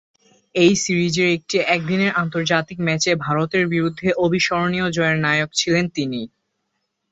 [0.55, 6.21] এই সিরিজের একটি একদিনের আন্তর্জাতিক ম্যাচে ভারতের বিরুদ্ধে অবিস্মরণীয় জয়ের নায়ক ছিলেন তিনি।